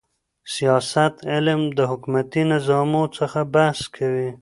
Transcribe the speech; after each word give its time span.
د 0.03 0.03
سیاست 0.55 1.13
علم 1.33 1.61
د 1.77 1.79
حکومتي 1.91 2.43
نظامو 2.53 3.03
څخه 3.17 3.39
بحث 3.53 3.79
کوي. 3.95 4.29